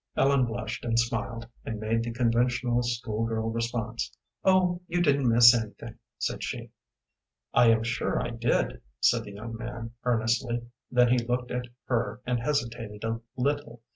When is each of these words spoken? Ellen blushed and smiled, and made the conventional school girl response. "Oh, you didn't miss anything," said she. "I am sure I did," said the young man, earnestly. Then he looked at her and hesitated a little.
Ellen 0.17 0.47
blushed 0.47 0.83
and 0.83 0.97
smiled, 0.99 1.47
and 1.63 1.79
made 1.79 2.01
the 2.01 2.11
conventional 2.11 2.81
school 2.81 3.23
girl 3.27 3.51
response. 3.51 4.11
"Oh, 4.43 4.81
you 4.87 4.99
didn't 4.99 5.29
miss 5.29 5.53
anything," 5.53 5.99
said 6.17 6.43
she. 6.43 6.71
"I 7.53 7.67
am 7.69 7.83
sure 7.83 8.19
I 8.19 8.31
did," 8.31 8.81
said 8.99 9.25
the 9.25 9.33
young 9.33 9.55
man, 9.55 9.91
earnestly. 10.03 10.63
Then 10.89 11.09
he 11.09 11.19
looked 11.19 11.51
at 11.51 11.67
her 11.85 12.19
and 12.25 12.39
hesitated 12.39 13.03
a 13.03 13.21
little. 13.37 13.81